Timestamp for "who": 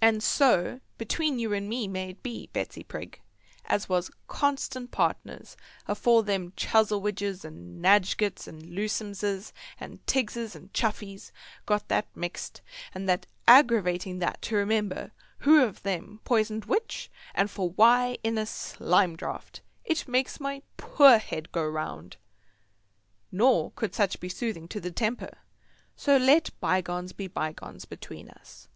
15.38-15.64